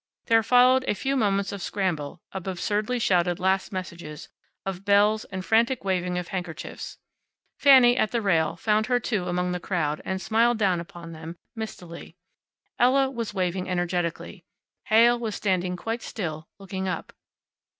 [0.25, 4.29] There followed a few moments of scramble, of absurdly shouted last messages,
[4.65, 6.97] of bells, and frantic waving of handkerchiefs.
[7.59, 11.35] Fanny, at the rail, found her two among the crowd, and smiled down upon them,
[11.55, 12.15] mistily.
[12.79, 14.43] Ella was waving energetically.
[14.85, 17.13] Heyl was standing quite still, looking up.